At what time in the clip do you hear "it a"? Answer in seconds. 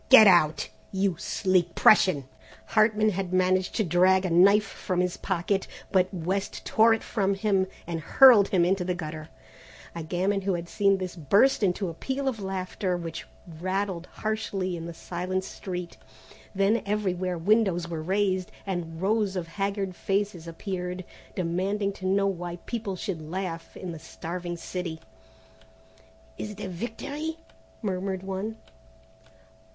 26.49-26.69